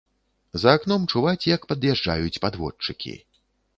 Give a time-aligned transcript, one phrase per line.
[0.61, 3.13] За акном чуваць, як пад'язджаюць падводчыкі.